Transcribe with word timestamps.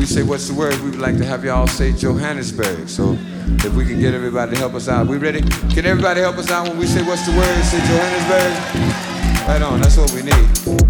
we 0.00 0.06
say, 0.06 0.22
what's 0.22 0.48
the 0.48 0.54
word? 0.54 0.74
We 0.80 0.90
would 0.92 0.98
like 0.98 1.18
to 1.18 1.26
have 1.26 1.44
y'all 1.44 1.66
say 1.66 1.92
Johannesburg. 1.92 2.88
So 2.88 3.18
if 3.66 3.74
we 3.74 3.84
can 3.84 4.00
get 4.00 4.14
everybody 4.14 4.52
to 4.52 4.58
help 4.58 4.72
us 4.72 4.88
out. 4.88 5.06
We 5.06 5.18
ready? 5.18 5.42
Can 5.42 5.84
everybody 5.84 6.22
help 6.22 6.38
us 6.38 6.50
out 6.50 6.66
when 6.68 6.78
we 6.78 6.86
say, 6.86 7.02
what's 7.02 7.26
the 7.26 7.36
word? 7.36 7.64
Say 7.64 7.80
Johannesburg. 7.80 9.46
Right 9.46 9.60
on, 9.60 9.82
that's 9.82 9.98
what 9.98 10.10
we 10.12 10.22
need. 10.22 10.89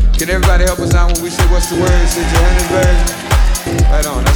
Can 0.21 0.29
everybody 0.29 0.65
help 0.65 0.77
us 0.77 0.93
out 0.93 1.11
when 1.13 1.23
we 1.23 1.31
say 1.31 1.43
what's 1.51 1.67
the 1.71 1.81
word? 1.81 2.07
Say 2.07 2.21
Johannesburg. 2.21 3.89
Right 3.89 4.05
on. 4.05 4.30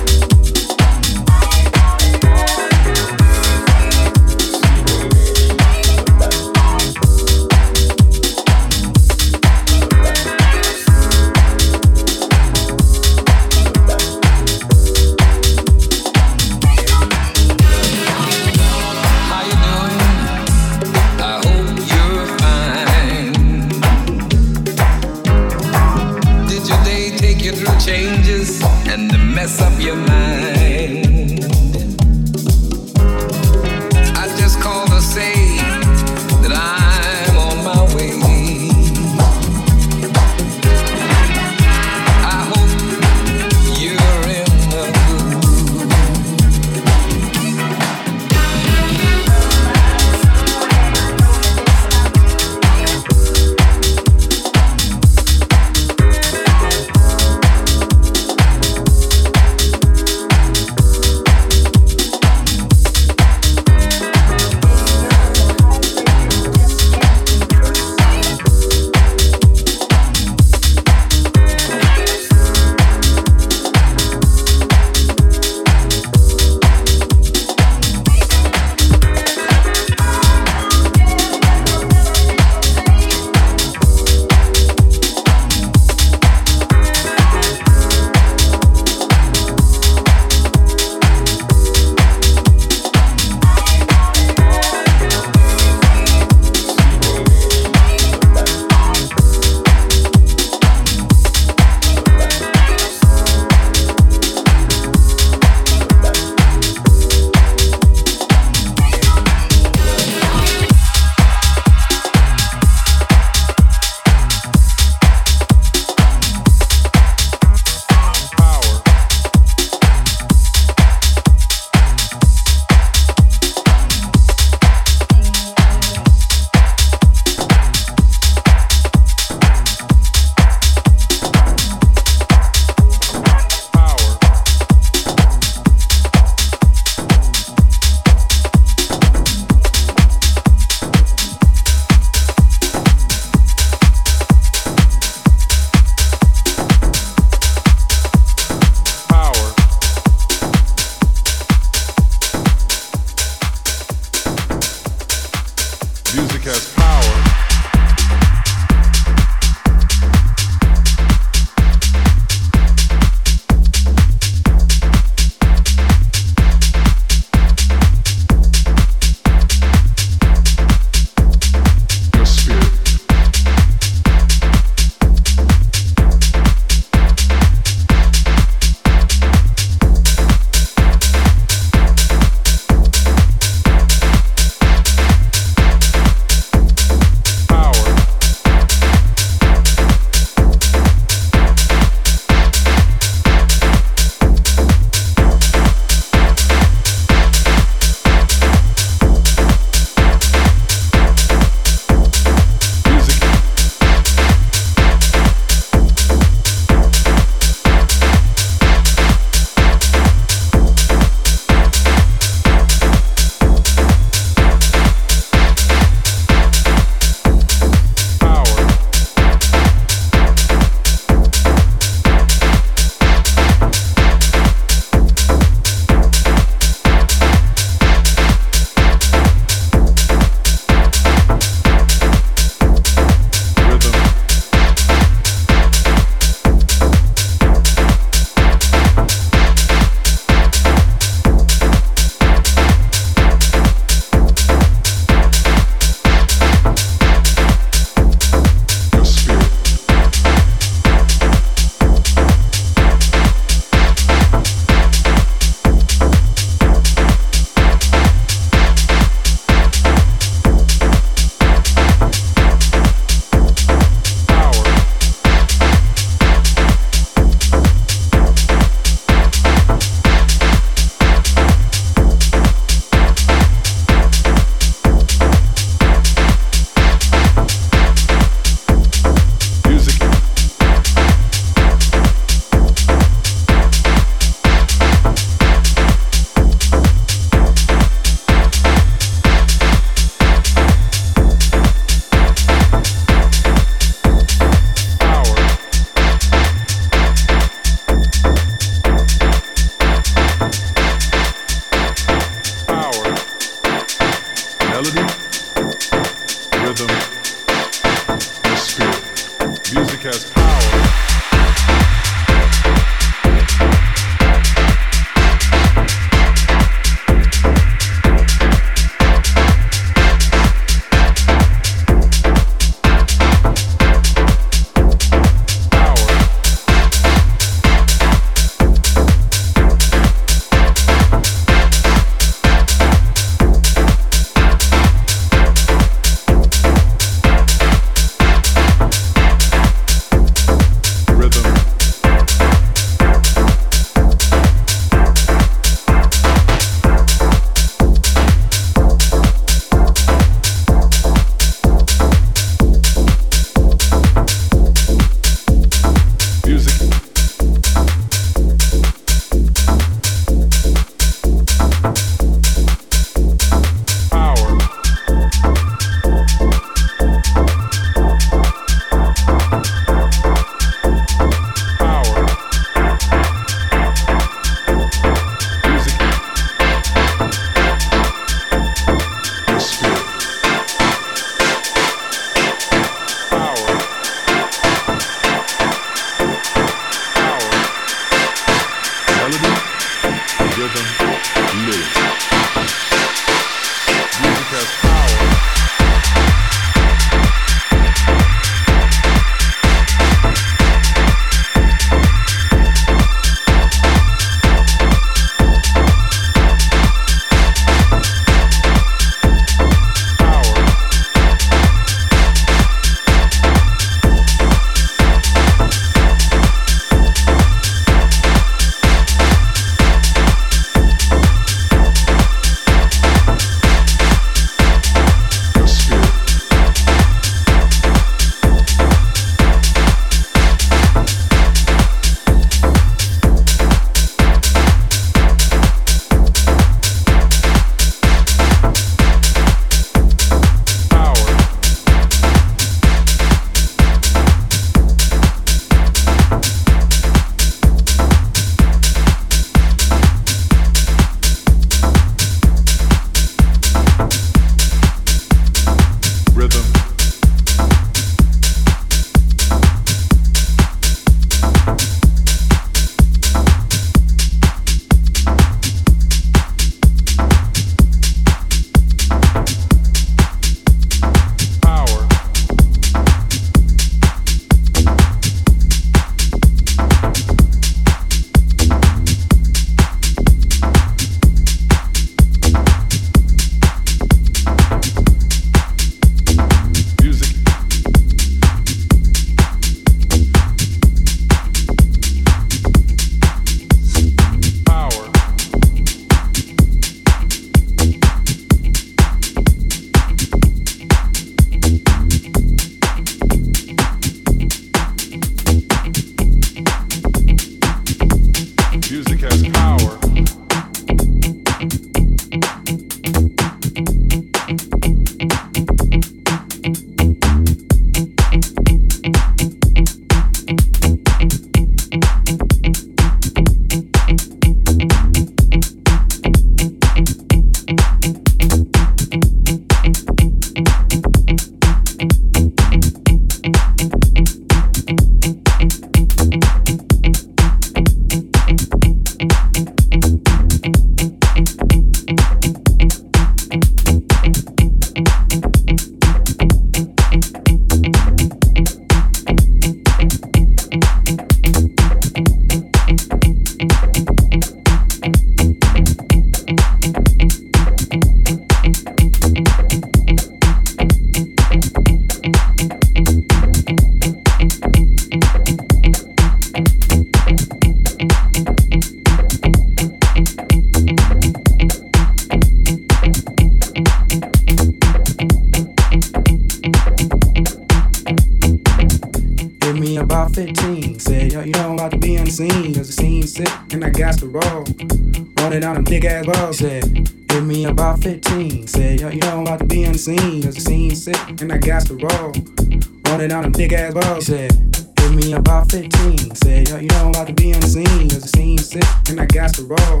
big 593.68 593.78
ass 593.78 593.94
bug 593.94 594.22
said, 594.22 594.50
Give 594.96 595.14
me 595.14 595.32
about 595.34 595.70
15. 595.70 596.34
Said, 596.36 596.68
Yo, 596.68 596.78
you 596.78 596.88
know 596.88 597.04
I'm 597.04 597.08
about 597.08 597.26
to 597.26 597.34
be 597.34 597.52
on 597.52 597.60
the 597.60 597.66
scene, 597.66 598.08
cause 598.08 598.22
the 598.22 598.28
scene's 598.28 598.70
sick, 598.70 598.84
and 599.08 599.20
I 599.20 599.26
got 599.26 599.54
the 599.54 599.64
roll. 599.64 600.00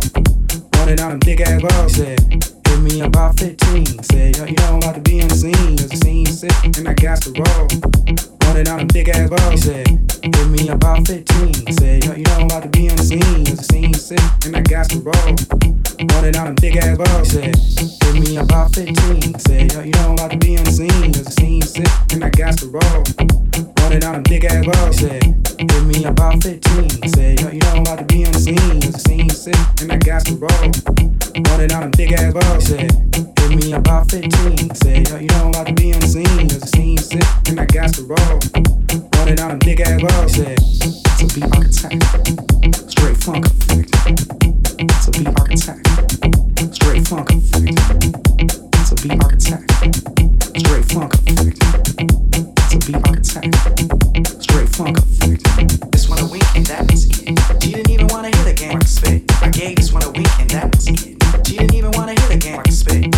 Running 0.76 1.00
out 1.00 1.10
them 1.10 1.18
big 1.18 1.40
ass 1.40 1.60
bugs 1.60 1.96
said, 1.96 2.18
Give 2.64 2.82
me 2.82 3.00
about 3.02 3.38
15. 3.38 4.02
Said, 4.04 4.36
Yo, 4.36 4.44
you 4.44 4.54
know 4.54 4.72
I'm 4.72 4.76
about 4.76 4.94
to 4.94 5.00
be 5.00 5.20
on 5.20 5.28
the 5.28 5.34
scene, 5.34 5.76
cause 5.76 5.90
the 5.90 5.96
scene's 5.96 6.40
sick, 6.40 6.78
and 6.78 6.88
I 6.88 6.94
got 6.94 7.20
the 7.20 7.32
roll. 7.36 8.37
Running 8.48 8.68
out 8.68 8.80
of 8.80 8.88
big 8.88 9.10
ass 9.10 9.28
bro. 9.28 9.50
He 9.50 9.58
said, 9.58 9.86
Give 10.22 10.50
me 10.50 10.68
about 10.70 11.06
15. 11.06 11.70
Said, 11.70 12.04
Yo, 12.04 12.14
you 12.14 12.24
know 12.24 12.32
I'm 12.32 12.46
about 12.46 12.62
to 12.62 12.68
be 12.70 12.88
on 12.88 12.96
the 12.96 13.02
scene. 13.02 13.44
The 13.44 13.62
scene 13.62 13.92
sick, 13.92 14.20
and 14.46 14.56
I 14.56 14.62
got 14.62 14.90
some 14.90 15.02
bro. 15.02 15.12
Running 15.12 16.34
out 16.34 16.48
of 16.48 16.56
big 16.56 16.78
ass 16.78 16.96
bro. 16.96 17.06
He 17.18 17.24
said, 17.28 17.54
Give 18.00 18.16
me 18.16 18.38
about 18.38 18.74
15. 18.74 19.38
Said, 19.38 19.72
Yo, 19.72 19.82
you 19.82 19.92
know 19.92 20.00
I'm 20.00 20.12
about 20.14 20.30
to 20.30 20.38
be 20.38 20.56
on 20.56 20.64
the 20.64 20.72
scene. 20.72 21.12
The 21.12 21.30
scene 21.30 21.60
sick, 21.60 21.88
and 22.12 22.24
I 22.24 22.30
got 22.30 22.58
some 22.58 22.72
bro. 22.72 22.80
Running 23.84 24.04
out 24.04 24.16
of 24.16 24.24
big 24.24 24.44
ass 24.46 24.64
bro. 24.64 24.86
He 24.86 24.92
said, 24.96 25.22
Give 25.68 25.84
me 25.84 26.04
about 26.04 26.42
15. 26.42 26.88
Said, 27.12 27.40
Yo, 27.40 27.50
you 27.52 27.58
know 27.60 27.72
I'm 27.76 27.82
about 27.84 27.98
to 27.98 28.04
be 28.04 28.24
on 28.24 28.32
the 28.32 28.40
scene. 28.40 28.80
The 28.80 28.98
scene 28.98 29.28
sick, 29.28 29.60
and 29.82 29.92
I 29.92 29.98
got 30.00 30.24
some 30.24 30.40
bro. 30.40 30.48
Running 31.52 31.72
out 31.72 31.84
of 31.84 31.92
big 31.92 32.12
ass 32.12 32.32
bro. 32.32 32.42
He 32.56 32.64
said, 32.64 33.12
Give 33.12 33.52
me 33.52 33.72
about 33.72 34.10
15. 34.10 34.32
I 34.32 34.74
said, 34.74 35.08
Yo, 35.08 35.16
you 35.20 35.28
know 35.28 35.44
I'm 35.44 35.48
about 35.52 35.66
to 35.66 35.74
be 35.74 35.92
on 35.92 36.00
the 36.00 36.08
scene. 36.08 36.48
Cause 36.48 36.60
The 36.60 36.66
scene 36.68 36.96
sick, 36.96 37.24
and 37.48 37.60
I 37.60 37.66
got 37.66 37.94
some 37.94 38.08
bro 38.08 38.37
world. 38.44 39.14
Run 39.14 39.28
it 39.28 39.60
big 39.64 39.80
ass 39.80 40.00
world. 40.02 40.30
It's 40.30 41.22
a 41.22 41.26
beat 41.34 41.44
architect. 41.56 42.90
Straight 42.90 43.16
funk 43.16 43.46
effect. 43.46 43.90
It's 44.78 45.06
a 45.06 45.10
beat 45.10 45.28
architect. 45.28 46.74
Straight 46.74 47.08
funk 47.08 47.30
effect. 47.30 47.78
It's 48.74 48.92
a 48.92 48.96
beat 48.96 49.22
architect. 49.22 49.66
Straight 50.58 50.84
funk 50.92 51.14
effect. 51.14 51.58
It's 52.58 52.74
a 52.74 52.78
beat 52.86 53.02
architect. 53.08 54.42
Straight 54.42 54.68
funk 54.68 54.98
effect. 54.98 55.92
This 55.92 56.08
one 56.08 56.18
a 56.20 56.26
week 56.26 56.44
and 56.54 56.66
that 56.66 56.90
was 56.90 57.06
it. 57.06 57.62
She 57.62 57.72
didn't 57.72 57.90
even 57.90 58.06
wanna 58.08 58.28
hear 58.28 58.44
the 58.44 58.58
I 59.42 59.48
gave 59.50 59.76
this 59.76 59.92
one 59.92 60.02
a 60.02 60.10
week 60.10 60.28
and 60.38 60.50
that 60.50 60.74
was 60.74 60.86
it. 60.88 61.46
She 61.46 61.56
didn't 61.56 61.74
even 61.74 61.90
wanna 61.92 62.12
hear 62.12 62.28
the 62.28 62.38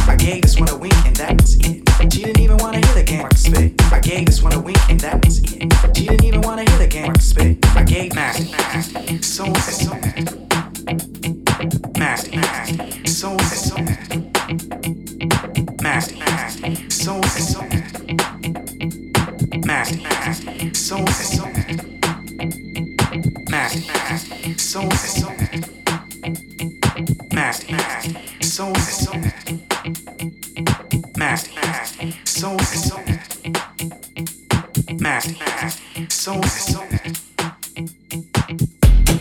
I 0.08 0.16
gave 0.16 0.42
this 0.42 0.58
one 0.58 0.68
a 0.68 0.76
week 0.76 0.94
and 1.04 1.16
that 1.16 1.40
was 1.40 1.56
it. 1.56 1.79
She 2.20 2.26
didn't 2.26 2.42
even 2.42 2.58
wanna 2.58 2.86
hear 2.86 2.94
the 2.96 3.02
game 3.02 3.24
I 3.24 3.34
spit. 3.34 3.82
I 3.90 3.98
gave 3.98 4.26
this 4.26 4.42
one 4.42 4.52
a 4.52 4.60
wink 4.60 4.76
and 4.90 5.00
that 5.00 5.24
was 5.24 5.38
it. 5.42 5.96
She 5.96 6.04
didn't 6.04 6.22
even 6.22 6.42
wanna 6.42 6.68
hear 6.68 6.76
the 6.76 6.86
game 6.86 7.10
I 7.10 7.18
spit. 7.18 7.56
I 7.74 7.82
gave 7.82 8.14
nasty, 8.14 8.50
nasty, 8.52 9.22
so 9.22 9.44
so 9.54 9.94
nasty, 11.96 12.36
nasty, 12.36 13.06
so 13.06 13.38
so 13.38 13.76
nasty, 15.80 16.18
nasty, 16.18 16.90
so 16.90 17.22
so 17.22 17.62
nasty, 19.64 20.02
nasty, 20.02 20.74
so 20.74 21.02
so 21.06 21.46
nasty, 23.48 23.86
nasty, 23.88 24.58
so 24.58 24.90
so 24.90 25.28
nasty, 27.32 27.72
nasty, 27.72 28.42
so 28.42 28.74
so 28.74 29.12
nasty 29.14 29.69
nasty, 31.20 31.54
so 32.24 32.56
so 32.56 32.96
nasty, 34.88 35.36
so 36.08 36.40
so. 36.40 36.80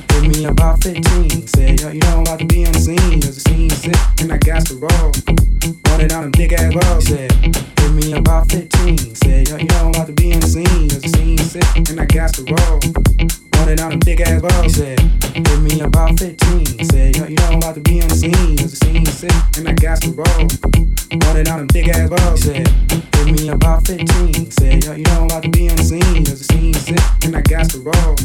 Give 0.08 0.24
me 0.24 0.46
about 0.46 0.82
15. 0.82 1.48
Said, 1.48 1.82
yo, 1.82 1.90
you 1.90 2.00
know 2.00 2.08
I'm 2.08 2.22
about 2.22 2.40
to 2.40 2.46
be 2.46 2.66
on 2.66 2.72
the 2.72 2.80
scene, 2.80 3.22
cause 3.22 3.44
the 3.44 3.50
scene's 3.50 3.76
sick, 3.82 3.98
and 4.22 4.32
I 4.32 4.38
got 4.38 4.66
to 4.68 4.76
roll. 4.76 5.12
Run 5.90 6.00
it 6.00 6.14
on 6.14 6.22
them 6.24 6.32
big 6.32 6.54
ass 6.54 6.74
roads. 6.74 7.08
Said, 7.08 7.32
give 7.76 7.94
me 7.94 8.14
about 8.14 8.50
15. 8.50 9.16
Said, 9.16 9.50
yo, 9.50 9.58
you 9.58 9.66
know 9.66 9.80
I'm 9.80 9.90
about 9.90 10.08
to 10.08 10.14
be 10.14 10.34
on 10.34 10.40
the 10.40 10.48
scene, 10.48 10.90
cause 10.90 11.02
the 11.02 11.10
scene's 11.10 11.52
sick, 11.52 11.90
and 11.90 12.00
I 12.00 12.06
got 12.06 12.34
to 12.36 12.44
roll. 12.46 13.49
Started 13.60 13.82
out 13.82 13.94
a 13.94 13.98
big 13.98 14.22
ass 14.22 14.40
bro, 14.40 14.68
said, 14.70 14.98
give 15.34 15.62
me 15.62 15.82
about 15.82 16.18
15. 16.18 16.80
Said, 16.86 17.18
yo, 17.18 17.26
you 17.26 17.36
know 17.36 17.44
I'm 17.44 17.58
about 17.58 17.76
to 17.76 17.82
be 17.82 18.02
on 18.02 18.08
the 18.08 18.16
scene, 18.16 18.56
the 18.56 18.70
scene 18.70 19.06
sick, 19.06 19.34
and 19.58 19.68
I 19.68 19.74
got 19.74 20.02
some 20.02 20.14
bro. 20.14 20.24
Started 21.22 21.50
out 21.50 21.60
a 21.60 21.66
big 21.66 21.90
ass 21.90 22.08
bro, 22.08 22.36
said, 22.38 22.72
give 23.12 23.28
me 23.30 23.50
about 23.50 23.86
15. 23.86 24.50
Said, 24.50 24.86
yo, 24.86 24.94
you 24.94 25.04
know 25.04 25.12
I'm 25.12 25.26
about 25.26 25.44
to 25.44 25.50
be 25.50 25.70
on 25.70 25.76
the 25.76 25.84
scene, 25.84 26.24
the 26.24 26.38
scene 26.38 26.74
sick, 26.74 27.02
and 27.26 27.36
I 27.36 27.42
got 27.42 27.70
some 27.70 27.84
bro. 27.84 28.16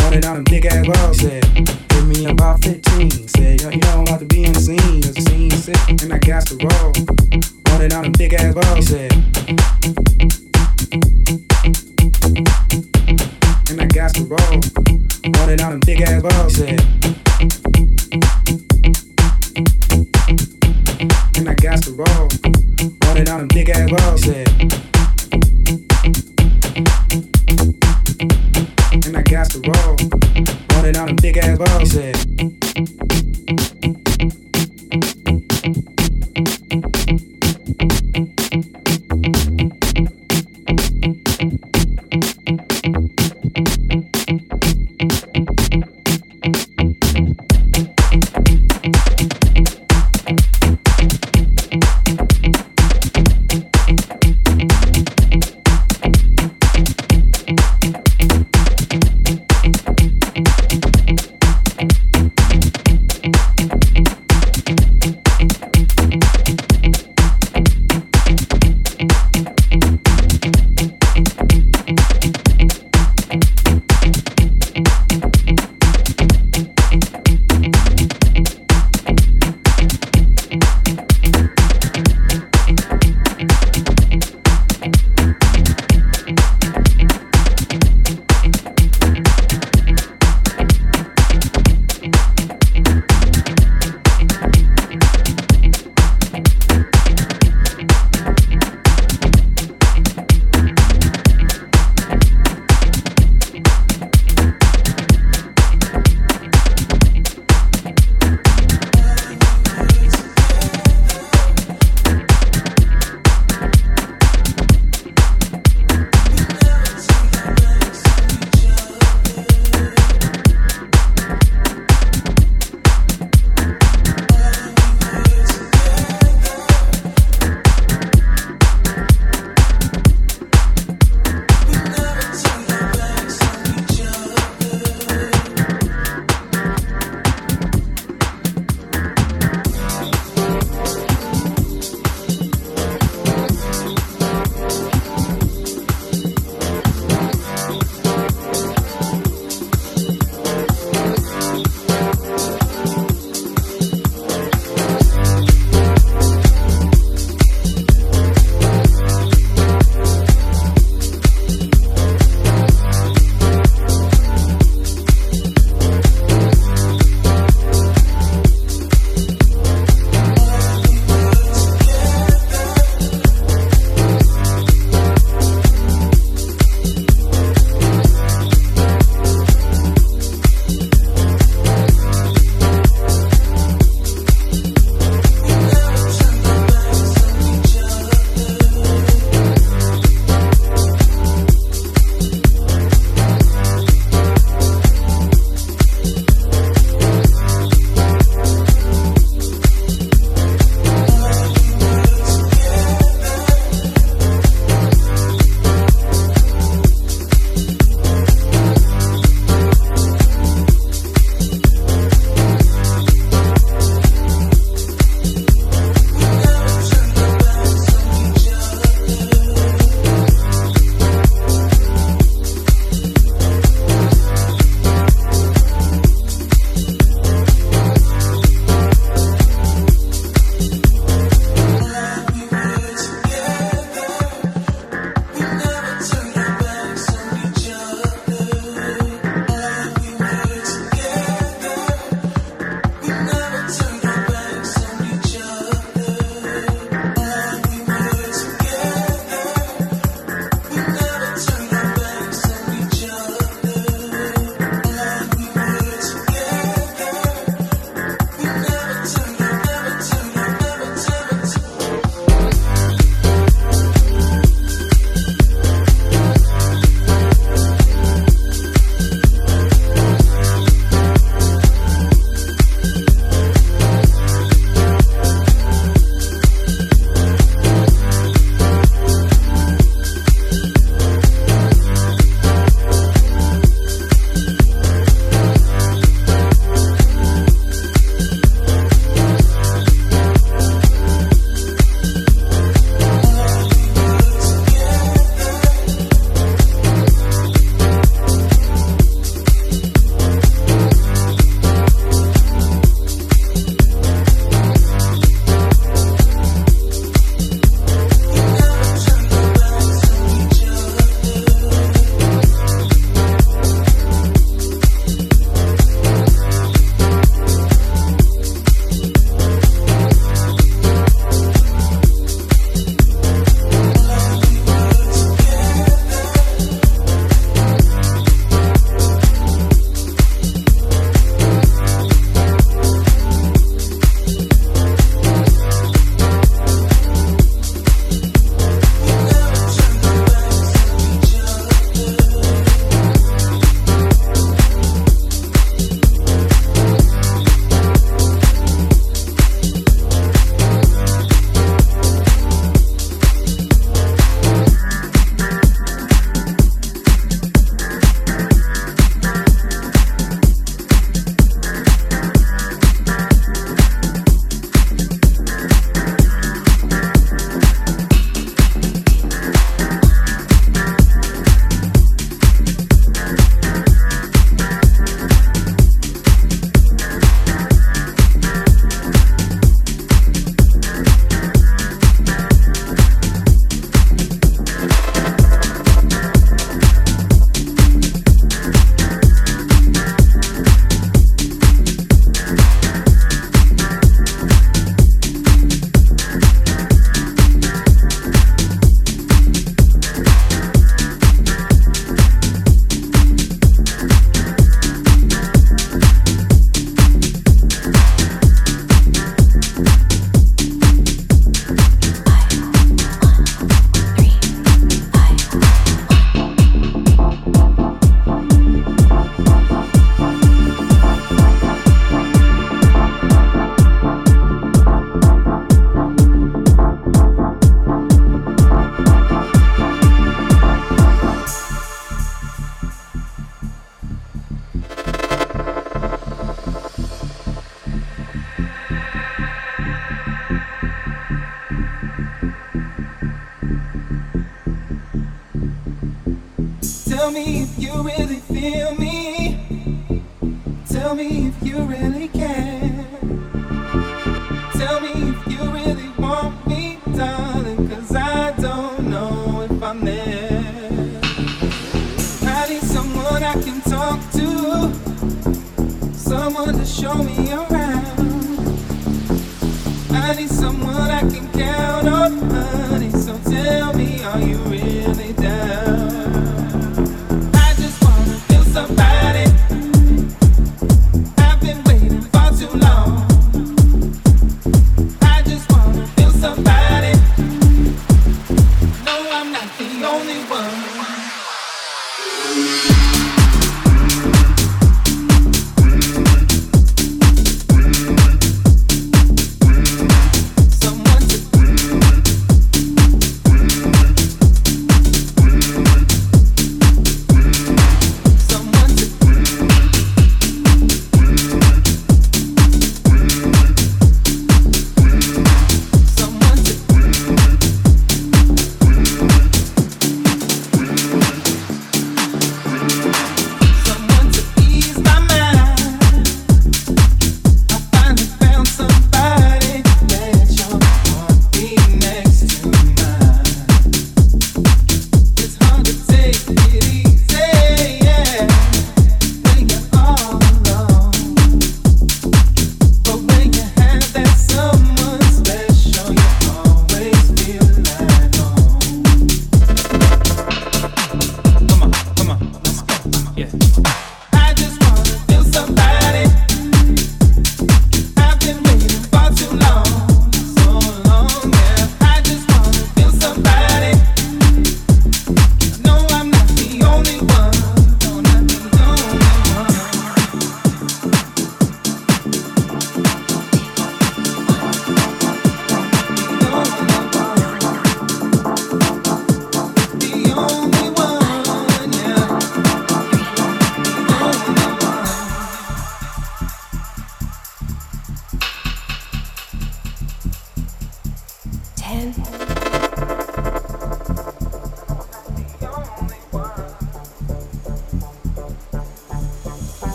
Started 0.00 0.26
out 0.26 0.36
a 0.36 0.42
big 0.42 0.66
ass 0.66 0.86
bro, 0.86 1.12
said, 1.14 1.42
give 1.88 2.06
me 2.06 2.26
about 2.26 2.62
15. 2.62 3.26
Said, 3.26 3.62
yo, 3.62 3.70
you 3.70 3.78
know 3.78 3.88
I'm 3.88 4.02
about 4.02 4.20
to 4.20 4.26
be 4.26 4.46
on 4.46 4.52
the 4.52 4.60
scene, 4.60 5.00
the 5.00 5.16
scene 5.16 5.50
sick, 5.50 5.80
and 5.88 6.12
I 6.12 6.18
got 6.18 6.46
some 6.46 6.58
bro. 6.58 6.92
Started 7.66 7.94
out 7.94 8.06
a 8.06 8.10
big 8.10 8.34
ass 8.34 8.52
bro, 8.52 8.80
said, 8.84 9.16
and 13.70 13.80
I 13.82 13.86
got 13.86 14.14
some 14.16 14.28
roll. 14.28 14.38
Bought 14.38 15.50
it 15.50 15.60
on 15.60 15.72
them 15.72 15.80
big 15.80 16.00
ass 16.00 16.22
balls. 16.22 16.54
Said. 16.54 16.80
And 21.36 21.48
I 21.48 21.54
got 21.54 21.84
some 21.84 21.96
roll. 21.96 22.28
Bought 23.00 23.18
it 23.18 23.28
on 23.28 23.40
them 23.40 23.48
big 23.48 23.68
ass 23.68 23.90
balls. 23.90 24.22
Said. 24.22 24.48
And 29.06 29.16
I 29.16 29.22
got 29.22 29.52
some 29.52 29.62
roll. 29.62 29.96
Bought 30.68 30.84
it 30.86 30.96
on 30.96 31.06
them 31.08 31.16
big 31.16 31.36
ass 31.36 31.58
balls. 31.58 31.90
Said. 31.90 33.27